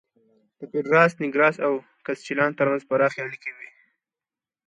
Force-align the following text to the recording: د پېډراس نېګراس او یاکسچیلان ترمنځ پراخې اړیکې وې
د 0.59 0.61
پېډراس 0.71 1.11
نېګراس 1.21 1.55
او 1.65 1.73
یاکسچیلان 1.97 2.51
ترمنځ 2.59 2.83
پراخې 2.89 3.19
اړیکې 3.25 3.51
وې 3.57 3.69